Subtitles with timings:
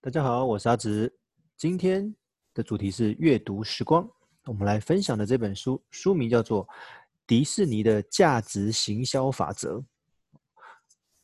[0.00, 1.12] 大家好，我是阿直。
[1.56, 2.14] 今天
[2.54, 4.08] 的主题是阅读时光。
[4.44, 6.64] 我们来分享的这本书，书名叫做
[7.26, 9.78] 《迪士尼的价值行销法则》。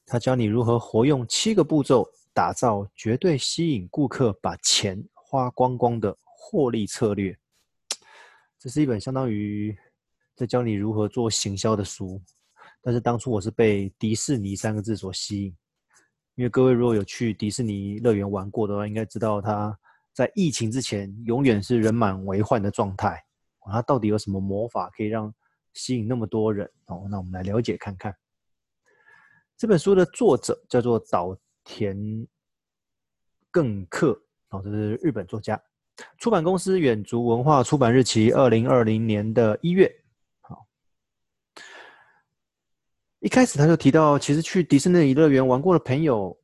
[0.05, 7.39] 它教你如何活用七个步骤，打造绝对吸引顾客把钱花光光的获利策略。
[8.59, 9.75] 这是一本相当于
[10.35, 12.21] 在教你如何做行销的书。
[12.83, 15.57] 但是当初我是被“迪士尼”三个字所吸引。
[16.37, 19.77] 因为各位如果有去迪士尼乐园玩过的话，应该知道它
[20.13, 23.23] 在疫情之前永远是人满为患的状态。
[23.71, 25.33] 它到底有什么魔法可以让
[25.73, 26.69] 吸引那么多人？
[26.87, 28.15] 哦，那我们来了解看看。
[29.57, 31.97] 这本书的作者叫做岛田
[33.51, 35.59] 更克，哦，这是日本作家。
[36.19, 39.91] 出版公司远足文化，出版日期二零二零年的一月。
[43.25, 46.39] 一开始他就提到，其实去迪士尼乐园玩过的朋友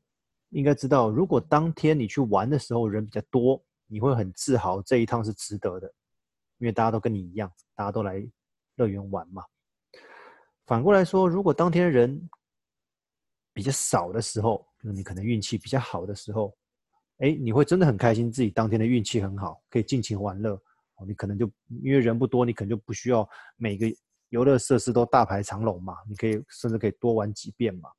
[0.49, 5.93] 应该知道，如果当天你去玩的时候人比较多，你会很自豪这一趟是值得的，
[6.57, 8.27] 因为大家都跟你一样，大家都来
[8.77, 9.45] 乐园玩嘛。
[10.65, 12.31] 反过来说，如果当天人
[13.53, 16.57] 比较少的时候，你可能运气比较好的时候，
[17.19, 20.59] 哎，你会真的很开心，自己当天的运气很好，可以尽情玩乐。
[21.07, 21.45] 你可能就
[21.83, 23.29] 因为人不多，你可能就不需要
[23.59, 23.87] 每个。
[24.31, 27.91] 游乐设施都大排长龙嘛，你可以甚至可以多玩几遍嘛。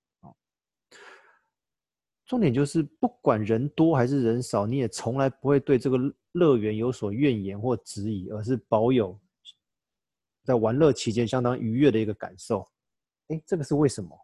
[2.25, 5.97] 重点就是不管人多还是人少，你也从来不会对这个
[6.31, 9.19] 乐园有所怨言或质疑，而是保有
[10.45, 12.65] 在玩乐期间相当愉悦的一个感受。
[13.27, 14.17] 哎，这个是为什么？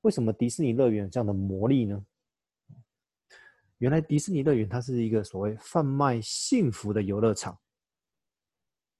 [0.00, 2.02] 为什么迪士尼乐园有这样的魔力呢？
[3.76, 7.58] 原来迪士尼乐园它是一个所谓贩卖幸福的游乐场。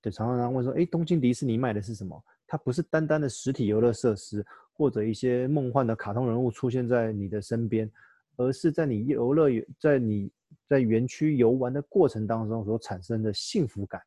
[0.03, 2.21] 对，常常常问说，哎，东京迪士尼卖的是什么？
[2.45, 7.91] 它不是单单的实体游乐设施，或者一些梦幻的卡通人物出现在你的身边，
[8.37, 10.29] 而是在你游乐园，在你
[10.67, 14.03] 在园区游玩的过程当中所产生的幸福感。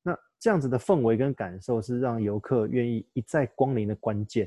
[0.00, 4.46] 那这样子的氛围跟感受是让游客愿意一再光临的关键，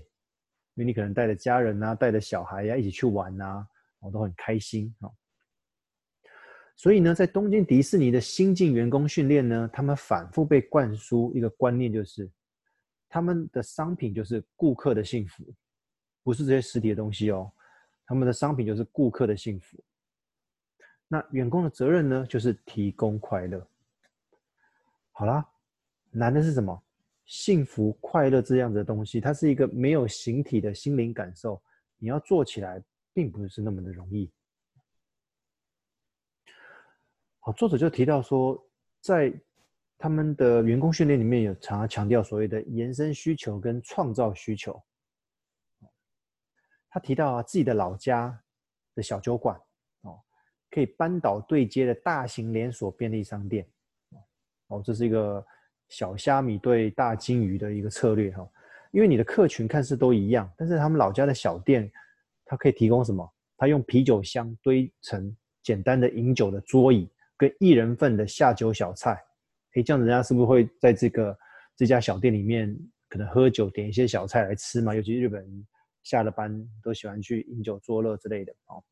[0.75, 3.67] 因为你可能带着家人啊，带着小孩呀、一起去玩啊，
[3.99, 5.11] 我都很开心啊。
[6.79, 12.31] 所以呢，在东京迪士尼的新进员工训练呢，他们反复被灌输一个观念，就是
[13.09, 15.43] 他们的商品就是顾客的幸福，
[16.23, 17.51] 不是这些实体的东西哦。
[18.05, 19.77] 他们的商品就是顾客的幸福。
[21.09, 23.67] 那员工的责任呢，就是提供快乐。
[25.11, 25.45] 好啦，
[26.11, 26.81] 难的是什么？
[27.25, 31.61] 幸福快乐这样子的东西，它是一个没有形体的心灵感受，
[31.97, 32.81] 你要做起来，
[33.13, 34.31] 并不是那么的容易。
[37.41, 38.61] 好，作者就提到说，
[38.99, 39.33] 在
[39.97, 44.81] 他们的员工训练里面有常常强调所谓的延伸需求跟创造需求。
[46.89, 48.37] 他提到啊，自己的老家
[48.93, 49.57] 的小酒馆
[50.01, 50.19] 哦，
[50.69, 53.65] 可以扳倒对接的大型连锁便利商店。
[54.67, 55.45] 哦，这是一个
[55.87, 58.47] 小虾米对大鲸鱼的一个策略哈。
[58.91, 61.89] 因为你的客群看似都一样，但是他们老家的小店，
[62.43, 63.33] 它可以提供什么？
[63.55, 67.09] 他用啤酒箱堆成简单的饮酒的桌椅。
[67.39, 69.17] 跟一人份的下酒小菜，
[69.75, 71.35] 诶，这样子人家是不是会在这个
[71.77, 72.77] 这家小店里面
[73.07, 74.93] 可能喝酒，点一些小菜来吃嘛？
[74.93, 75.67] 尤其日本人
[76.03, 78.83] 下了班都喜欢去饮酒作乐之类的哦。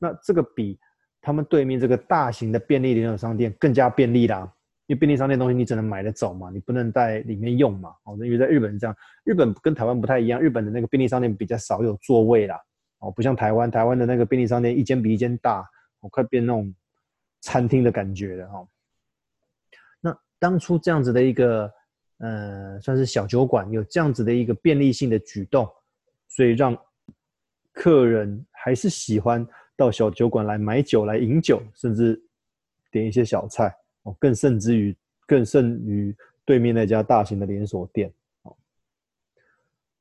[0.00, 0.76] 那这个比
[1.20, 4.40] 他们对面这个大型的便利连锁商店更加便利啦，
[4.88, 7.90] 因为便利商店东西你只能买得走嘛，你不能在里面用嘛。
[8.02, 12.60] 哦，因为在日本这样，日本跟台湾不太一样，日本的那个便利商店比较少有座位啦，
[12.98, 15.60] 哦，不像台湾，台湾的那个便利商店一间比一间大，
[16.00, 16.74] 哦快变那种。
[17.46, 18.68] 餐厅的感觉的哈，
[20.00, 21.72] 那当初这样子的一个，
[22.18, 25.64] 呃，算是小酒馆，有这样子的一个便利性的举动，
[26.26, 26.76] 所以让
[27.72, 29.46] 客人还是喜欢
[29.76, 32.20] 到小酒馆来买酒、来饮酒，甚至
[32.90, 36.12] 点一些小菜哦，更甚至于更胜于
[36.44, 38.12] 对面那家大型的连锁店
[38.42, 38.56] 哦。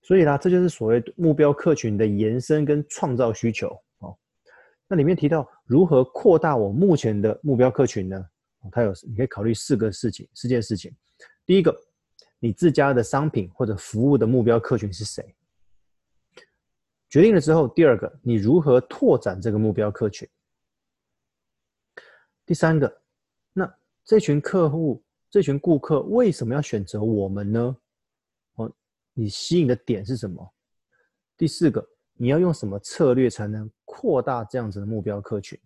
[0.01, 3.79] 所以啦，这就是所谓目标客群的延伸跟创造需求。
[4.95, 8.25] 里面提到如何扩大我目前的目标客群呢？
[8.71, 10.91] 它有你可以考虑四个事情，四件事情。
[11.45, 11.75] 第一个，
[12.39, 15.35] 你自家的商品或者服务的目标客群是谁？
[17.09, 20.27] 决定了之后，第二个，你如何拓展这个目标客群？
[22.45, 23.01] 第三个，
[23.53, 23.71] 那
[24.03, 27.77] 这群客户、这群顾客为什么要选择我们呢？
[28.55, 28.71] 哦，
[29.13, 30.53] 你吸引的点是什么？
[31.37, 31.87] 第四个。
[32.17, 35.59] 你要用什么策略才能扩大这样子的目标客群？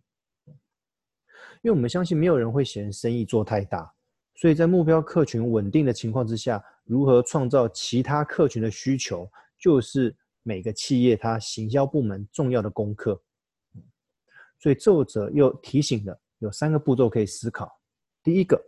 [1.61, 3.93] 因为我们相信没有人会嫌生意做太大，
[4.35, 9.29] 所以在目标客群稳定的情况之下，如何创造其他客群的需求，
[9.59, 13.21] 就是每个企业它行销部门重要的功课。
[14.57, 17.69] 所以作者又提醒了有三个步骤可以思考。
[18.23, 18.61] 第一个，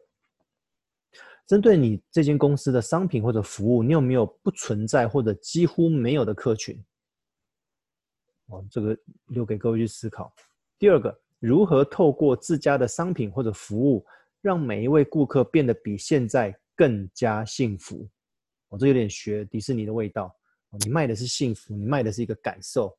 [1.48, 6.82] 针对你这间公司的商品或者服务，你有没有不存在或者几乎没有的客群？
[8.52, 10.34] 哦，这个留给各位去思考。
[10.78, 14.06] 第二个，如何透过自家的商品或者服务，
[14.42, 18.08] 让每一位顾客变得比现在更加幸福？
[18.70, 20.26] 哦，这有点学迪士尼的味道。
[20.70, 22.98] 哦你卖的是幸福，你卖的是一个感受。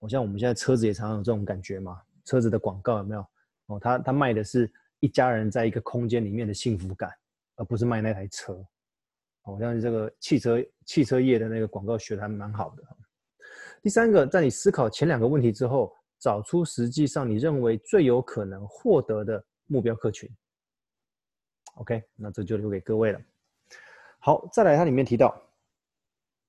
[0.00, 3.26] 我像我们现在车子也常常有这种感觉嘛，车子的广告有没有？
[3.66, 4.70] 哦，他他卖的是
[5.00, 7.10] 一家人在一个空间里面的幸福感，
[7.56, 8.62] 而不是卖那台车。
[9.42, 12.82] 好像这个汽车汽车业的那个广告学的还蛮好的。
[13.84, 20.26] 第三个，在你思考前两个问题之后，找出实际上你认为最有可能获得的目标客群。
[21.74, 23.20] OK，那这就留给各位了。
[24.20, 25.38] 好，再来，它里面提到。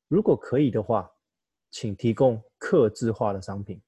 [0.07, 1.11] 如果可以的话，
[1.71, 3.81] 请提供客制化的商品，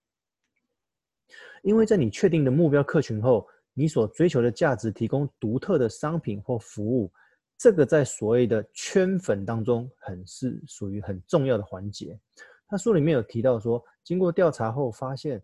[1.62, 7.10] 因为在你确定的目标客群后，你所追求的价值提供独特的商品或服务，
[7.58, 12.20] 这个在所谓的圈粉当中很是属于很重要的环节。
[12.68, 15.42] 他书里面有提到说，经过调查后发现，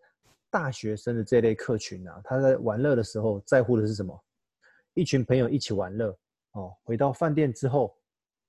[0.49, 4.17] 大学生的这类客群啊，他在玩乐的时候在乎的是什么？
[4.93, 6.17] 一群朋友一起玩乐
[6.51, 7.95] 哦，回到饭店之后。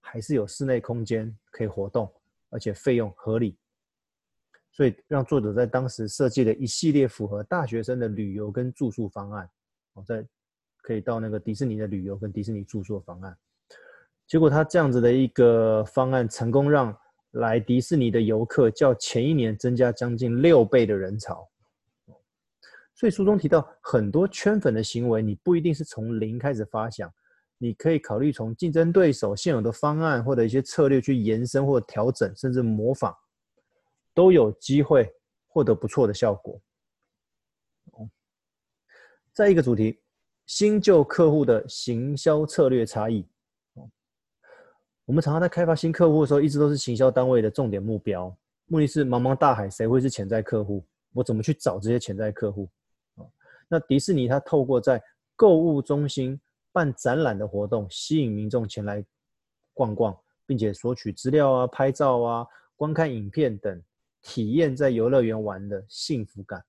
[0.06, 2.12] 还是有室内空间可以活动，
[2.50, 3.56] 而且费用合理，
[4.70, 9.50] 所以让作者在当时设计了一系列符合大学生的旅游跟住宿方案。
[9.94, 10.22] 哦，在
[10.82, 13.34] 可以到那个迪士尼的旅游跟迪士尼住宿方案。
[14.26, 16.94] 结果他这样子的一个方案，成功让
[17.34, 21.48] 来迪士尼的游客较前一年增加将近六倍的人潮。
[22.94, 27.12] 所以书中提到很多圈粉的行为，你不一定是从零开始发想。
[27.58, 33.14] 你可以考虑从竞争对手现有的方案或者一些策略去延伸或调整，甚至模仿，
[34.12, 35.10] 都有机会
[35.46, 36.60] 获得不错的效果。
[39.32, 40.00] 再一个主题，
[40.46, 43.26] 新旧客户的行销策略差异。
[45.06, 48.34] 我们常常在开发新客户的时候，一直都是行销单位的重点目标。
[48.66, 50.84] 目的是茫茫大海，谁会是潜在客户？
[51.12, 52.68] 我怎么去找这些潜在客户？
[53.68, 55.02] 那迪士尼它透过在
[55.36, 56.40] 购物中心。
[56.72, 59.00] 办展览的活动，吸引民众前来
[59.72, 60.12] 逛逛，
[60.44, 63.80] 并且索取资料啊、拍照啊、观看影片等，
[64.20, 66.60] 体验在游乐园玩的幸福感。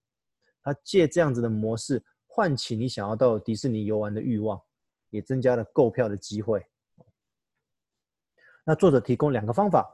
[0.62, 4.62] 他借这样子的模式，唤起你想要到迪士尼游玩的欲望，
[5.10, 6.64] 也增加了购票的机会。
[8.68, 9.88] 那作者提供两个方法，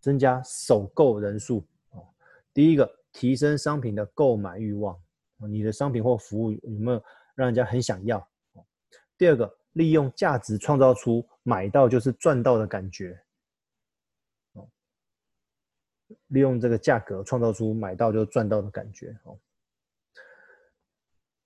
[0.00, 1.64] 增加首购人数。
[2.52, 4.98] 第一个，提升商品的购买欲望。
[5.48, 7.02] 你的商品或服务有没有
[7.34, 8.26] 让人家很想要？
[9.16, 13.22] 第二个，利用价值创造出买到就是赚到的感觉，
[14.54, 14.68] 哦，
[16.28, 19.38] 利用这个价格创造出买到就赚到的感觉，哦。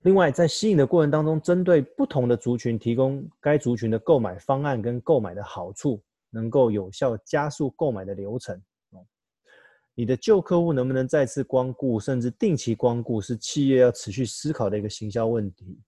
[0.03, 6.01] 另外，在吸引的过程当中，针对不同的族群提供该族群的购买方案跟购买的好处，
[6.31, 8.59] 能够有效加速购买的流程。
[8.89, 9.05] 哦，
[9.93, 15.79] 你的旧客户能不能再次光顾，甚至定期光顾，是企业要持续思考的一个行销问题。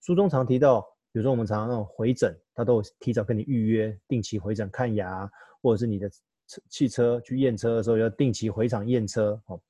[0.00, 0.80] 书中常提到，
[1.12, 5.28] 比如说我们常常那种回诊，他都有提早跟你预约，定期回诊看牙，
[5.60, 9.40] 或者是你的车汽车去验车的时候要定期回厂验车。
[9.46, 9.60] 哦，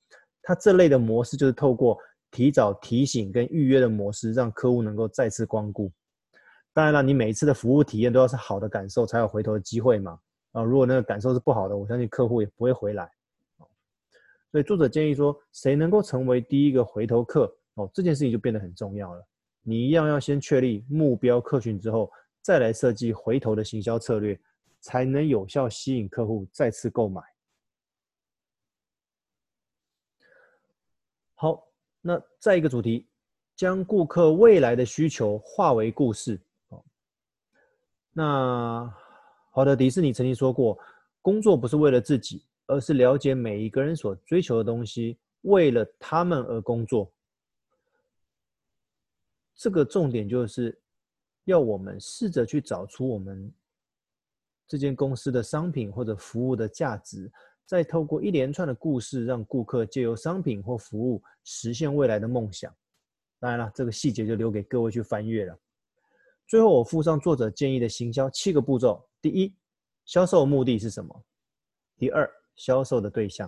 [0.42, 1.98] 他这类的模式就是透过
[2.30, 5.90] 提早提醒跟预约的模式，让客户能够再次光顾。
[6.78, 10.16] 当然了，你每一次的服务体验都要是好的感受，才有回头的机会嘛。
[10.52, 13.10] 啊，如果那个感受是不好的，我相信客户也不会回来。
[14.52, 17.52] 所以作者建议说，谁能够成为第一个回头客？
[17.74, 19.26] 哦，这件事情就变得很重要了。
[19.60, 22.08] 你一样要先确立目标客群之后，
[22.42, 24.40] 再来设计回头的行销策略，
[24.78, 27.20] 才能有效吸引客户再次购买。
[31.34, 31.66] 好，
[32.00, 33.08] 那再一个主题，
[33.56, 36.40] 将顾客未来的需求化为故事。
[38.12, 38.92] 那
[39.50, 40.78] 好的，迪士尼曾经说过，
[41.22, 47.12] 工作不是为了自己，而是了解每一个人所追求的东西，为了他们而工作。
[49.54, 50.78] 这个重点就是
[51.44, 53.52] 要我们试着去找出我们
[54.68, 57.30] 这间公司的商品或者服务的价值，
[57.66, 62.72] 再透过一连串的故事，让顾客借由商品或服务实现未来的梦想。
[63.40, 65.58] 当然了，这个细节就留给各位去翻阅了。
[66.48, 69.54] 最后，我附上作者建议的行销七个步骤：第一，
[70.06, 71.24] 销售目的是什么？
[71.98, 72.26] 第二，
[72.56, 73.46] 销售的对象；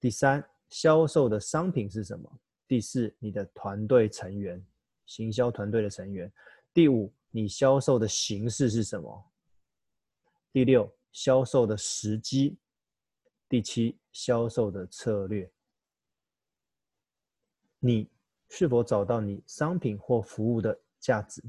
[0.00, 2.28] 第三，销售的商品是什么？
[2.66, 4.62] 第四，你的团队成员。
[5.06, 6.30] 行销团队的成员。
[6.74, 9.24] 第五，你销售的形式是什么？
[10.52, 12.58] 第六，销售的时机。
[13.48, 15.48] 第七，销售的策略。
[17.78, 18.10] 你
[18.48, 21.40] 是否找到你商品或服务的价值。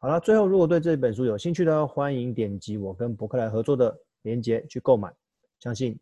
[0.00, 5.12] 好了，最后如果对这本书有兴趣的，欢迎点击我跟博客来合作的链接去购买。
[5.58, 5.98] 相信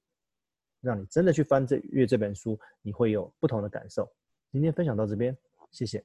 [0.82, 4.06] 让你真的去翻这阅这本书，你会有不同的感受。
[4.52, 5.34] 今天分享到这边，
[5.70, 6.04] 谢谢。